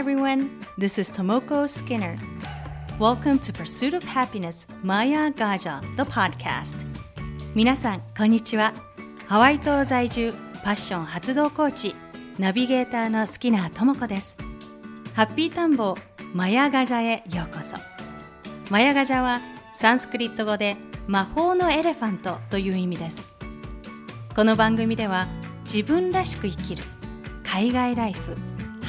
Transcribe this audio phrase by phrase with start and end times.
[0.00, 0.48] everyone.
[0.78, 2.16] This is Tomoko Skinner.
[2.98, 6.74] Welcome to Pursuit of Happiness Maya Gaja, the podcast.
[7.54, 8.72] 皆さん、こんにちは。
[9.26, 10.32] ハワイ島在住、
[10.64, 11.94] パッション発動コーチ、
[12.38, 14.38] ナビゲーターのスキナーともこです。
[15.12, 15.94] ハッピータンボ
[16.32, 17.76] マヤガジャへようこそ。
[18.70, 19.42] マヤガジャは
[19.74, 20.76] サンスクリット語で
[21.08, 23.28] 魔法のエレファントという意味です。
[24.34, 25.28] この番組では
[25.64, 26.84] 自分らしく生きる
[27.44, 28.34] 海外ライフ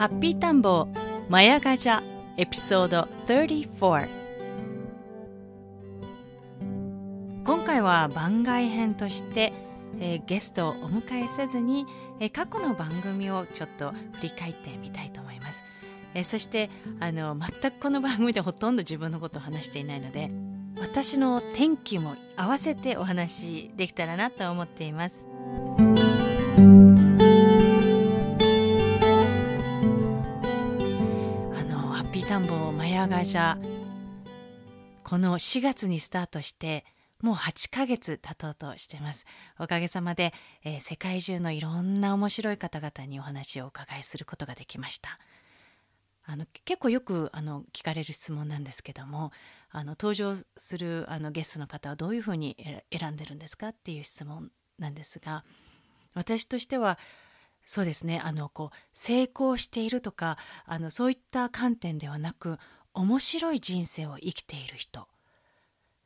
[0.00, 2.00] ハッピータンボーマヤガジャ
[2.38, 4.08] エピソード34
[7.44, 9.52] 今回は番外編として、
[10.00, 11.84] えー、ゲストをお迎えせずに、
[12.18, 15.62] えー、過去の番組をちょっと振り返ってみたいと思います、
[16.14, 20.30] えー、そしてあの全くこの番組でほとんど自分のことを話していないので
[20.80, 25.26] 私の天気も合わせてお話できたらなと思っています。
[33.00, 33.56] ヤガジャ。
[35.04, 36.84] この4月にスタートして
[37.22, 39.24] もう8ヶ月経とうとしてます。
[39.58, 40.34] おかげさまで、
[40.64, 45.18] えー、世界中のいろんな面白い方々にお話をお伺いすることができました。
[46.26, 49.32] あの結構よくあの聞かれる質問なんですけども
[49.70, 52.54] あの登場するあのゲストの方はどういうふうに
[52.92, 55.42] 選んでるんですかっていう質問なんですが
[56.12, 56.98] 私としては
[57.64, 62.58] そうですねあのこう成功しているとかあのそういった観点ではなく
[62.94, 65.06] 面白い人生を生きている人。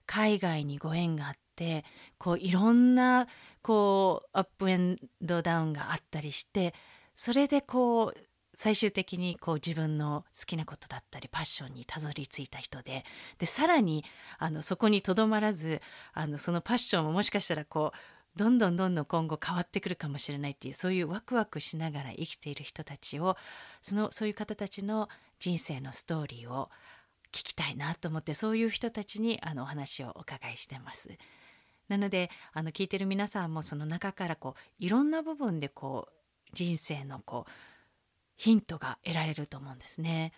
[0.07, 1.85] 海外にご縁があって
[2.19, 3.27] こういろんな
[3.63, 6.75] こうアップエンドダウンがあったりして
[7.15, 8.19] それでこう
[8.57, 13.05] 最終的にこう自分の好きなことだったりパッションにたどり着いた人で
[13.39, 14.05] でさらに
[14.39, 15.81] あのそこにとどまらず
[16.13, 17.99] あのそのパッションももしかしたらこう
[18.37, 23.37] どんどんどんどん今後変わってくるかもしれないっていうそういうワクワクしながら生きている人たちを
[23.81, 25.09] そのそういう方たちの
[25.39, 26.71] 人生のストーリーを
[27.33, 31.11] 聞きたいなと思ってそういう人たちにあのお話をお伺いしてます。
[31.89, 36.13] なのであの聞いてる皆さんもその中からこういろんな部分でこう
[36.55, 37.51] 人生のこう
[38.37, 40.33] ヒントが得られると思うんですね。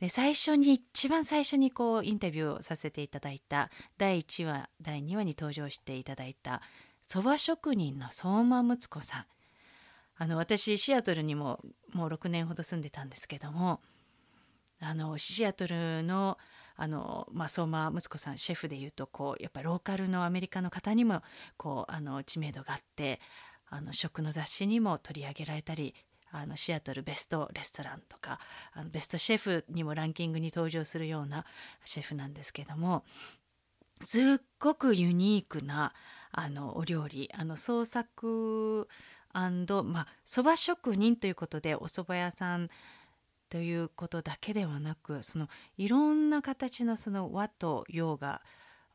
[0.00, 6.62] で最初に一番最初にこうインタビューをさせていただいた第1話第2話に登場していただいた
[7.02, 9.24] そば職人の相馬睦子さん。
[10.16, 11.60] あの私シアトルにも
[11.94, 13.80] もう6年ほど住んでたんですけども
[14.78, 16.36] あのシアトルの
[16.76, 21.22] あの、まあ、相馬息子さんシェフでいうとこうやっぱローカルのアメリカの方にも
[21.56, 23.18] こうあの知名度があって
[23.70, 25.94] あの食の雑誌にも取り上げられたり
[26.32, 28.38] あのシアトルベストレストランとか
[28.72, 31.44] あのベストシェフにもランキングに登場するような
[31.84, 33.04] シェフなんですけども
[34.00, 34.24] すっ
[34.58, 35.92] ごくユニークな
[36.32, 37.28] あのお料理。
[37.34, 38.88] あの創作
[39.32, 42.68] まあそば職人ということでお蕎麦屋さん
[43.48, 48.42] ということだけではなくそのいろんな形のその和と洋が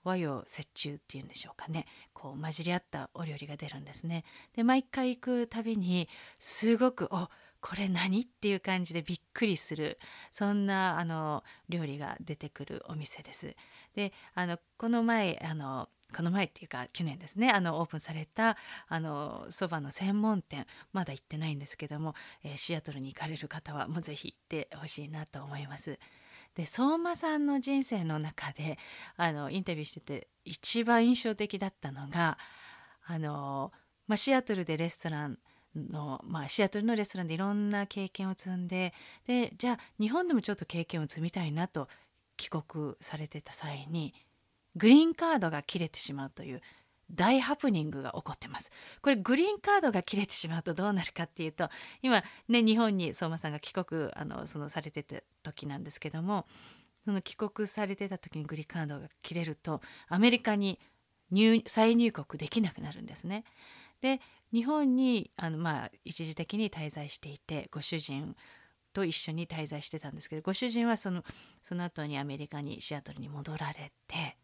[0.06, 4.24] 和洋折衷っていうんでしょうかねこう混じり合ったお料理が出るんですね。
[4.56, 6.08] で毎回行くたびに
[6.40, 7.30] すごく「お
[7.60, 10.00] これ何?」っていう感じでびっくりする
[10.32, 13.56] そんなあの料理が出てくるお店です。
[13.96, 26.00] であのこの前あのこの前っていうか去年ですねあのオープンされたあのそばの専門店まだ行ってないんですけども、えー、シアトルに行かれる方はもうぜひ行ってほしいなと思います。
[26.56, 28.78] で相馬さんの人生の中で
[29.18, 32.38] あのインタビューしてて一番印象的だったのが
[33.06, 33.72] あの、
[34.08, 35.38] まあ、シアトルでレストラン
[35.76, 38.94] の、まあ、シアトルのレストランでいろんな経験を積んで
[39.28, 41.90] でじゃあ日本でもちょっと経験を積みたいなと
[42.38, 44.14] 帰国されてた際に
[44.76, 46.62] グリーンカードが切れてしまうという
[47.12, 48.72] 大ハプニングが起こってます。
[49.02, 51.70] これグリーンカードが切れてしまうとどうなるかっていうと
[52.02, 56.46] 今ね日本に相馬さんが帰国あのそのされてた時なんですけども
[57.06, 60.80] その帰国されてた時にグリーンカードが切れるとアメリカに
[61.32, 63.44] 入再入国できなくなるんですね。
[64.02, 64.20] で
[64.52, 68.36] 日本にあの、まあ、一時的に滞在していてご主人
[68.94, 71.24] と一緒に滞在してたんですけどご主人はその
[71.62, 74.38] その後にアメリカにシアトルに戻られて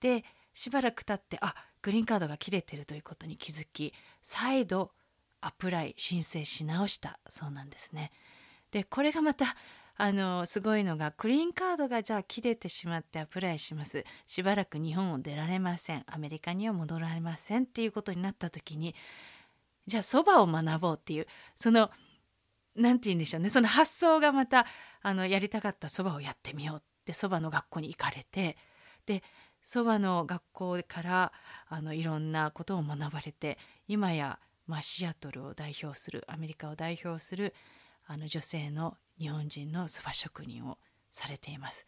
[0.00, 0.24] で
[0.56, 3.92] しばらく経ってあグリーンカードが切れてるということに気づき
[4.22, 4.90] 再度
[5.42, 8.10] アプライ申請し直したそうなんですね。
[8.70, 9.54] でこれがまた
[9.98, 14.02] あのすごいのがグリーンカードがじゃあ切れてしまってアプライします。
[14.26, 16.04] しばらく日本を出られません。
[16.06, 18.94] アメリカには戻られませんっていうことになった時に
[19.86, 21.90] じゃあそばを学ぼうっていうその
[22.74, 23.50] 何て言うんでしょうね。
[23.50, 24.64] その発想がまた
[25.02, 28.56] あのやりたかったそばをやってみようってそばの学校に行かれて
[29.04, 29.22] で
[29.66, 31.32] そばの学校から
[31.68, 33.58] あのいろんなことを学ばれて
[33.88, 37.52] 今や、まあ、シアトルを代表するアメリカを代表する
[38.06, 40.78] あの女性の日本人のそば職人を
[41.10, 41.84] されています。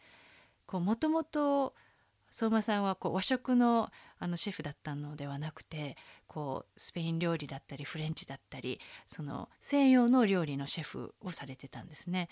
[0.71, 1.73] もともと
[2.29, 3.89] 相馬さんはこう和食の
[4.19, 5.95] あのシェフだったのではなくて
[6.27, 12.27] こうスペイン料理だったりフレンチだったりその西洋の料理のシェフをされてたんですね。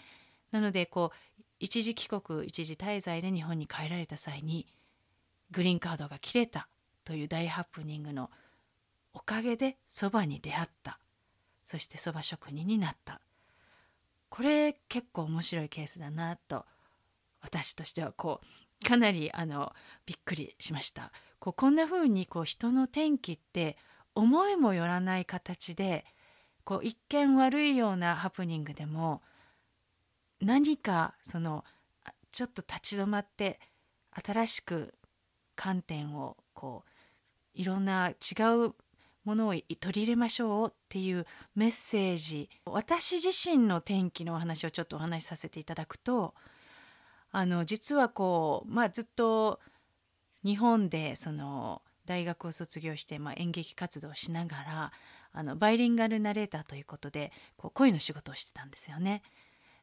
[0.52, 4.68] なのでこう一時帰国一時滞在で日本に帰られた際に
[5.52, 6.68] グリーンカードが切れた
[7.04, 8.30] という大ハプニングの
[9.14, 11.00] おかげでそばに出会った
[11.66, 13.22] そしてそば職人になった
[14.30, 16.66] これ結構面白いケースだなと
[17.42, 19.74] 私としてはこうかなりあの
[20.06, 21.12] びっくりしました。
[21.40, 23.78] こうこんな風にこう人の転機って
[24.16, 26.06] 思いもよらない形で
[26.64, 29.22] こう一見悪いようなハプニングでも
[30.42, 31.64] 何かその
[32.32, 33.60] ちょっと立ち止まって
[34.12, 34.94] 新しく
[35.58, 38.14] 観点をこういろんな違
[38.68, 38.74] う
[39.26, 41.26] ものを取り入れましょうっていう
[41.56, 46.34] メッセージ私自身の転機のお話をちょっとお話しさせていただくと
[47.32, 49.60] あの実はこう、まあ、ずっと
[50.46, 54.92] 日本でその大学を卒業して、まあ、演劇活動をしながら
[55.34, 59.22] あのバイリンガルナレーターということでこう声の仕事をしてたんですよね。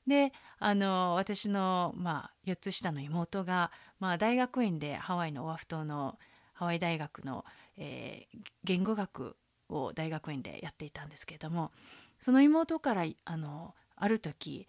[0.06, 3.70] であの私の、まあ、4つ下の妹が、
[4.00, 6.18] まあ、大学院でハワイのオアフ島の
[6.52, 7.44] ハワイ大学の
[7.76, 9.36] えー、言語学
[9.68, 11.72] を大学院でやっていたんですけれども
[12.20, 14.66] その妹からあのある時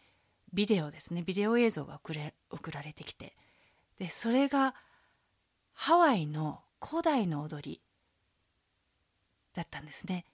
[0.53, 3.35] ビデオですねビデオ映像が送れ送られてきて
[3.99, 4.75] でそれが
[5.73, 7.81] ハワイの古代の踊り
[9.53, 10.25] だったんですね。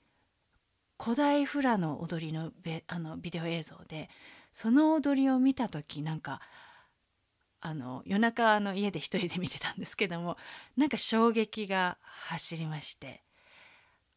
[1.00, 2.52] 古代フラの踊りの
[2.88, 4.10] あのビデオ映像で
[4.52, 6.42] その踊りを見た時なんか
[7.62, 10.38] あの夜中の家で一人で見てたんですけども
[10.76, 13.22] なんか衝撃が走りまして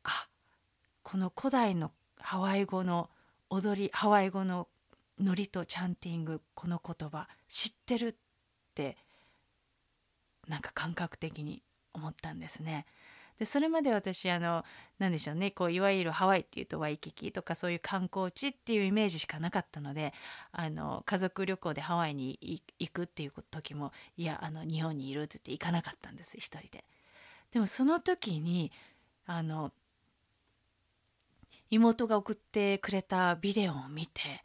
[0.02, 0.28] あ
[1.02, 3.10] この古代のハワイ語の
[3.50, 4.69] 踊りハワイ語の
[5.20, 8.14] ノリとチャンティングこの言葉知ってるっ
[8.75, 8.96] て
[10.48, 12.86] なんか感覚的に思ったんですね。
[13.38, 14.64] でそれまで私あの
[14.98, 20.12] 何でしょうねこういわゆるハワイっていうとワイキキとかそういう観光地っていうイメージしかなかったので
[20.52, 22.38] あの家族旅行でハワイに
[22.78, 26.84] 行くっていう時もいやあの日本にいるって言って行かなかったんです一人で。
[27.50, 28.72] でもその時に
[29.26, 29.72] あの
[31.70, 34.44] 妹が送ってくれたビデオを見て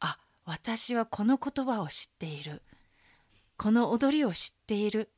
[0.00, 2.62] あ私はこの言葉を知っている
[3.56, 5.10] この踊りを知っている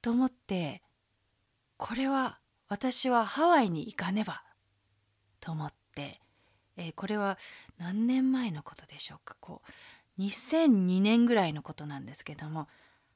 [0.00, 0.82] と思って
[1.84, 2.38] これは
[2.68, 4.44] 私はハワイに行かねば。
[5.40, 6.20] と思って、
[6.76, 7.38] えー、これは
[7.76, 9.36] 何年前のことでしょうか。
[9.40, 9.62] こ
[10.16, 12.68] う2002年ぐらいのことなんですけども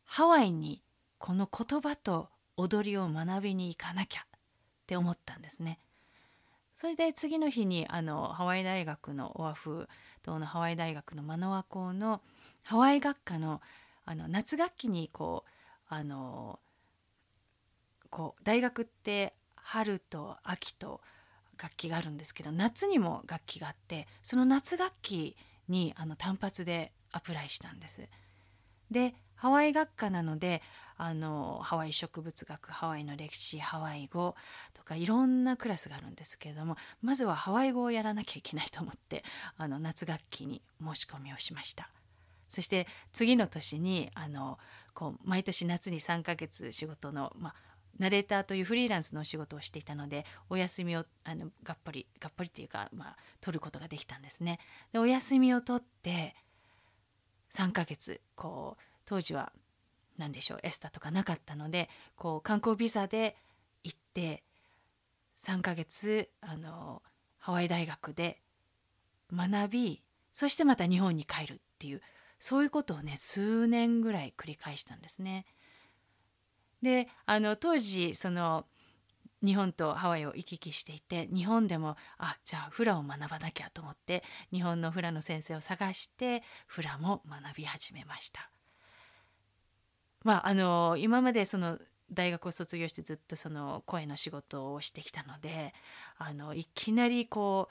[0.04, 0.82] ハワイに
[1.18, 4.24] この言葉と踊りを学びに行かなきゃっ
[4.88, 5.78] て思ったんですね。
[6.74, 9.88] それで次の日にあのハワイ大学のオアフ
[10.24, 12.20] 島のハワイ大学のマノア校の
[12.64, 13.60] ハワイ学科の
[14.04, 15.50] あの夏学期にこう
[15.88, 16.58] あの
[18.16, 21.02] こう大学って春と秋と
[21.62, 25.36] 楽器があるんですけど夏にも楽器があってその夏楽器
[25.68, 28.08] にあの単発でアプライしたんです。
[28.90, 30.62] でハワイ学科なので
[30.96, 34.34] あのハワイ植物学ハワイの歴史ハワイ語
[34.72, 39.24] とかいろんなクラスがあるんですけれどもまずはハワイ語をやらなきゃいけないと思って
[39.58, 41.90] あの夏学期に申し込みをしました。
[42.48, 44.58] そして次の年にあの
[44.94, 47.54] こう毎年夏に3ヶ月仕事の、まあ、
[47.98, 54.58] ナレーターというフリーランスのお仕事をしていたのでお休みをあのがっぽりがっぽりっていうか、まあ、取ることができたんですね。
[54.92, 56.34] でお休みを取って
[57.52, 59.52] 3ヶ月こう当時は
[60.18, 63.36] 何でしょうエスタとかなかったのでこう観光ビザで
[63.84, 64.42] 行って
[65.38, 67.02] 3ヶ月あの
[67.38, 68.40] ハワイ大学で
[69.32, 72.02] 学びそしてまた日本に帰るっていう
[72.38, 75.46] そういうことをね数年ぐらい繰り返したんですね。
[76.82, 78.66] であの当時その
[79.44, 88.50] 日本とハワイを行き来していて日本でもあじゃあフラを学ばなきゃと思って日本のフラの先生を探してフラも学び始めました。
[90.24, 91.78] まああの今までその
[92.10, 95.74] 大学を卒業してずっとその声の仕事をしてきたので
[96.18, 97.68] あのいきなりこ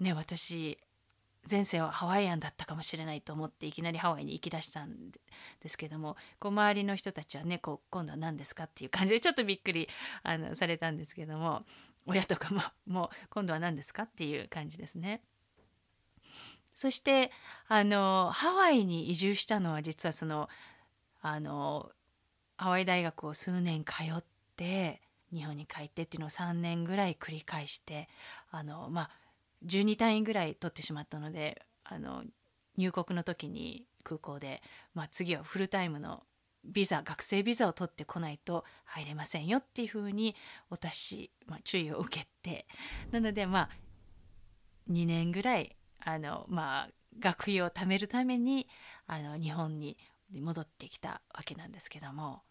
[0.00, 0.78] うね私
[1.50, 5.10] 前世はハワイアンだったかもしれないと思っていきなりハワイに行き出したん
[5.60, 8.64] ですけどもこう周りの人たちはねこう今度は何ですか？
[8.64, 9.88] っていう感じでちょっとびっくり
[10.22, 11.64] あのされたんですけども
[12.06, 14.04] 親とかももう今度は何ですか？
[14.04, 15.22] っていう感じですね。
[16.74, 17.30] そして
[17.68, 20.48] あのハワイに移住したのは実はその
[21.20, 21.90] あの
[22.56, 24.24] ハワイ大学を数年通っ
[24.56, 25.02] て
[25.34, 28.08] 日本に帰ってっていうのを3年ぐらい繰り返して
[28.50, 29.10] あのまあ
[29.66, 32.24] 12単位ぐらい取ってしまったのであの
[32.76, 34.62] 入国の時に空港で、
[34.94, 36.24] まあ、次はフルタイムの
[36.64, 40.36] ビザ学生ビザを取ってこないと入れませんよっていうふうに
[40.70, 42.66] 私、まあ、注意を受けて
[43.10, 43.68] なのでまあ
[44.90, 46.88] 2年ぐらいあの、まあ、
[47.18, 48.68] 学費を貯めるために
[49.06, 49.96] あの日本に
[50.32, 52.42] 戻ってきたわけなんですけども。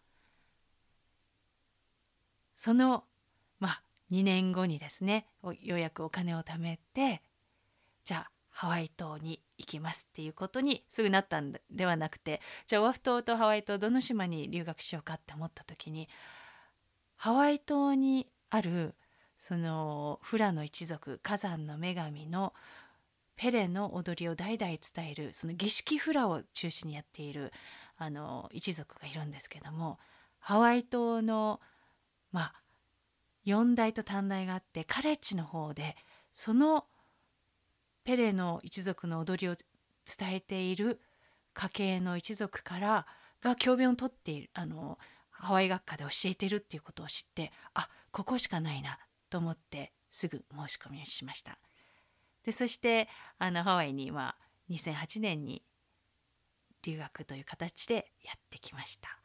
[2.54, 3.02] その
[3.58, 7.22] まあ2年後にですねようやくお金を貯めて
[8.04, 16.08] じゃあハワイ島に行きますっていうことにすぐなったんではなくてじゃあオアフ島とハワイ島どの島に留学しようかって思った時に
[17.16, 18.94] ハワイ島にある
[19.38, 22.52] そのフラの一族火山の女神の
[23.36, 27.52] ペレの踊りを代々伝えるその儀式フラを中心にやっている
[27.96, 29.98] あの一族がいるんですけども
[30.38, 31.60] ハワイ島の
[32.30, 32.61] まあ
[33.46, 35.96] 4代と短大があってカレッジの方で
[36.32, 36.86] その
[38.04, 39.56] ペレの一族の踊りを
[40.04, 41.00] 伝えている
[41.54, 43.06] 家系の一族から
[43.42, 44.98] が教鞭をとっているあの
[45.30, 51.58] ハワイ学科で教えてるっていうことを知ってあここしかないなと思ってすぐ申し込みをしました。
[52.44, 53.08] でそして
[53.38, 54.36] あのハワイには
[54.70, 55.62] 2008年に
[56.82, 59.18] 留学という形でやってきました。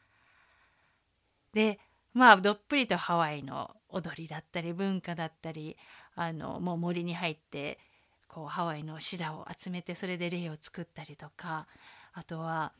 [1.52, 1.78] で
[2.14, 5.76] まあどっぷりとハワイの踊りだったり文化だったり
[6.14, 7.78] あのもう森に入って
[8.28, 11.66] こうハワイのシダを集めてそれで霊を作ったりとか
[12.12, 12.72] あとは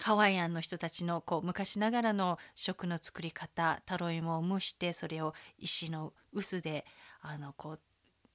[0.00, 6.84] ハワイアンの人たちのこう昔ながらの食の作り方タロイモを蒸してそれを石の臼で
[7.22, 7.80] あのこう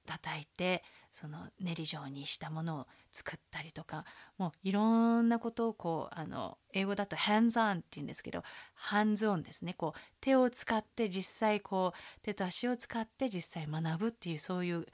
[0.06, 4.04] 叩いてその練り状にしたものを作ったりとか
[4.38, 8.42] もういろんなことをこうあの英語だと hands on って言うんですけど
[8.90, 14.86] hands on ですねこう手を使って実際こう手と足を使って実際学ぶっていうそういう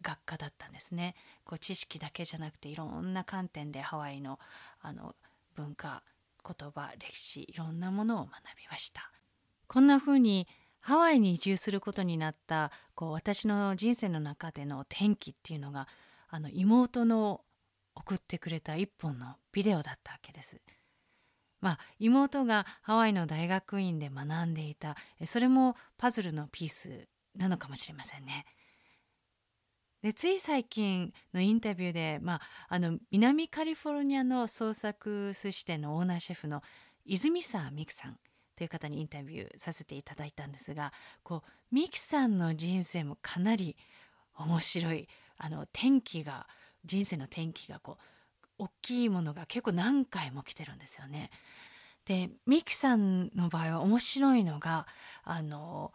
[0.00, 1.14] 学科だったんですね。
[1.44, 4.38] こう知識だけじゃなくていろんな観点でハワイの
[4.80, 5.14] あの
[5.54, 6.02] 文化
[6.44, 9.10] 言葉歴史いろんなものを学びました。
[9.66, 10.46] こんな風に
[10.84, 15.88] ハワイに移住することになったこう私の人生の中での転機っていうのが
[16.28, 17.40] あの妹の
[17.94, 20.60] 送ってくれた一本のビデオだったわけです。
[21.62, 28.44] まあ、妹がハワイの大学院で学んでいたそれもパズルのピースなのかもしれませんね。
[30.02, 36.62] でつい最近のインタビューで、まあ、あの南カリフォルニアの創作寿司店のオーナーシェフの
[37.06, 38.18] 泉沢美久さん
[38.56, 40.92] という方にインタビューさせていただいたんですが
[41.22, 43.76] こうミキさんの人生もかなり
[44.36, 45.08] 面白い
[45.38, 46.46] あの転機が
[46.84, 47.98] 人生の転機がこ
[48.58, 51.30] う大きいものが結構何回も来てるんですよね。
[52.04, 54.86] でミキさんの場合は面白いのが
[55.22, 55.92] あの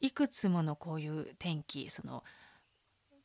[0.00, 2.22] いくつものこういう転機その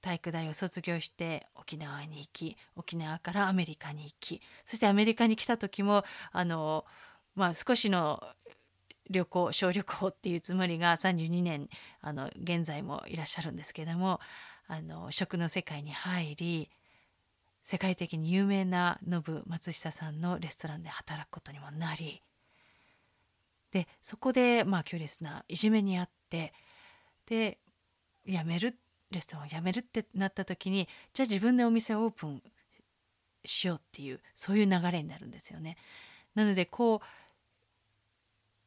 [0.01, 6.85] 体育大を卒業して沖縄に行き沖縄からアメリカに行きそしてアメリカに来た時もあの、
[7.35, 8.23] まあ、少しの
[9.09, 11.69] 旅行小旅行っていうつもりが32年
[12.01, 14.19] あの現在もいらっしゃるんですけども
[14.67, 16.69] あの食の世界に入り
[17.61, 22.21] 世界的に有名なノブ松下さんのレストランで働くことにもなり
[23.71, 26.53] でそこでまあ強烈ないじめにあって
[27.27, 27.57] で
[28.27, 28.75] 辞める
[29.11, 32.41] レストランを辞めるってなった時にじゃあ自分でお店をオープン
[33.43, 35.77] しようっていうそういう流れになるんですよね。
[36.33, 37.05] なのでこう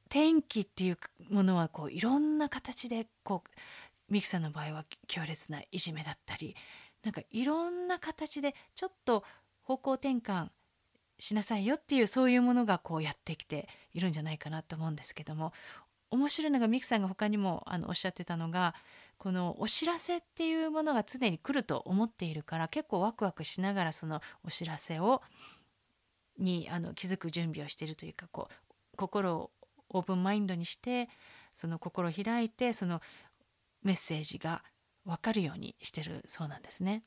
[0.08, 0.98] 天気っていう
[1.30, 6.56] ものはこういろんな形でこうミキさんの場合は強烈ないじめだったり
[7.04, 9.24] なんかいろんな形でちょっと
[9.62, 10.48] 方向転換
[11.18, 15.52] しなさいよっていうそういうものがこうやってきているんじゃないかなと思うんですけども
[16.10, 18.74] 面白いのがミキさんが他にもあのおっしゃってたのが
[19.18, 25.22] このお知らせっていうものが常に来ると思っているから結構ワクワクしながらそのお知らせを
[26.38, 29.50] にあの気づく準備をしているというかこう心を
[29.90, 31.08] オープンマインドにして
[31.54, 33.00] その心を開いてその
[33.82, 34.62] メッセージが
[35.04, 37.02] 分かるようにしてるそうなんですね。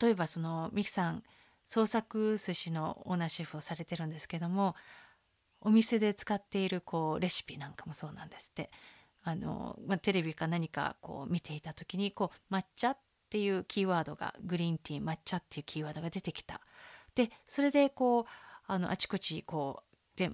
[0.00, 1.24] 例えばそのミキさん
[1.66, 4.76] 創作寿司のオーナーシェフをされてるんですけども
[5.60, 8.70] お店で使っているこうレシピなんかもそうなんですって
[9.22, 12.98] あの、まあ、テレビか何かこう見ていた時にこう抹茶っ
[13.30, 16.60] ていうキーワードがグリーンティー抹茶っていうキーワードが出てきた
[17.14, 18.24] でそれでこう
[18.66, 20.30] あのあちこちこうで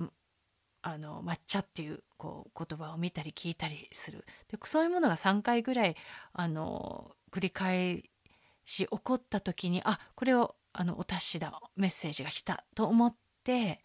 [0.88, 4.25] あの抹茶っていうこう言葉を見たり聞いたりする。
[4.49, 5.97] でそういうものが3回ぐらい
[6.33, 8.05] あの繰り返
[8.64, 13.81] し起こった時にあこれをあのお達しだメッセージが来たと思って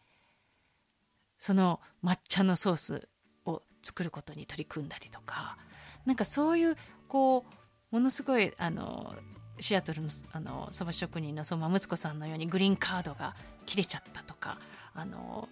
[1.39, 3.10] その抹茶のソース
[3.46, 5.58] を作ることに取り組んだりとか。
[6.05, 6.77] なんかそういう
[7.08, 7.46] こ
[7.91, 9.15] うものすごいあの
[9.60, 14.60] シアトルのあのそば職人の相馬睦子さんのようにグリーンカードが切れちゃったとか
[14.93, 15.48] あの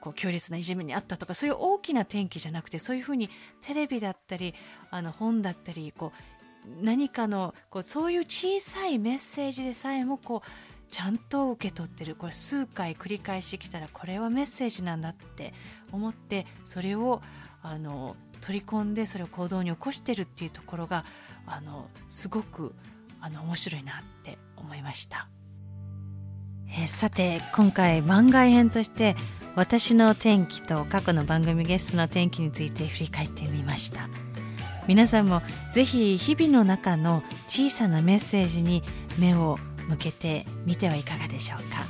[0.00, 4.54] こう強烈ないじめにあったとかそういう大きな転機じゃなくてそういうふうにテレビだったり
[4.90, 10.48] あの本だったりこう何かのこうそういう小さいメッセージでさえもこう
[10.90, 15.52] ちゃんと受け取ってるこれ数回繰り返してきたらこれはメッセージなんだって
[15.92, 17.20] 思ってそれを
[17.62, 21.04] あの取り込んでそれを行動に起こしてるっていうところが
[21.46, 22.74] あのすごく
[23.20, 25.28] あの面白いなって思いました。
[26.76, 29.16] えさて今回番外編として
[29.54, 34.08] 私の天気と過去の番組ゲストの天気について振り返ってみました
[34.86, 38.82] 皆さんもぜひ日々の中の小さなメッセージに
[39.18, 39.58] 目を
[39.88, 41.86] 向けてみてはいかがでしょうか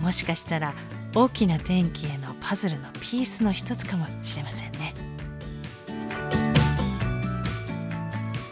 [0.00, 0.72] もしかしたら
[1.14, 4.94] 大きな天気へのパズルのピースの一つかもしれませんね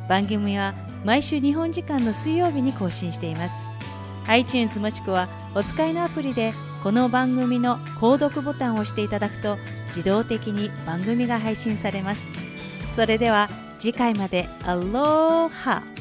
[0.10, 0.74] 番組は
[1.06, 3.66] 毎週日本時間の水曜日に更新しています。
[4.28, 9.56] iTunes もしくはお使いのアプリでこの番組の購読ボタンを押していただくと
[9.88, 12.28] 自動的に番組が配信されます
[12.96, 13.48] それでは
[13.84, 14.48] 次回まで。
[14.64, 15.93] アローハ。